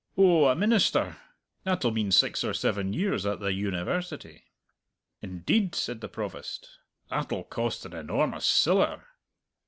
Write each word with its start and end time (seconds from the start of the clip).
"Oh, 0.17 0.45
a 0.47 0.55
minister. 0.55 1.17
That'll 1.63 1.91
mean 1.91 2.09
six 2.09 2.43
or 2.43 2.55
seven 2.55 2.91
years 2.91 3.23
at 3.23 3.39
the 3.39 3.53
University." 3.53 4.45
"Indeed!" 5.21 5.75
said 5.75 6.01
the 6.01 6.07
Provost. 6.09 6.67
"That'll 7.11 7.43
cost 7.43 7.85
an 7.85 7.93
enormous 7.93 8.47
siller!" 8.47 9.05